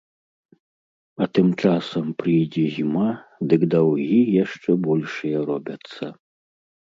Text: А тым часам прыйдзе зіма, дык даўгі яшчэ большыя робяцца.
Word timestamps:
А 1.23 1.27
тым 1.37 1.47
часам 1.65 2.05
прыйдзе 2.21 2.63
зіма, 2.77 3.09
дык 3.51 3.61
даўгі 3.75 4.21
яшчэ 4.43 4.69
большыя 4.87 5.37
робяцца. 5.51 6.05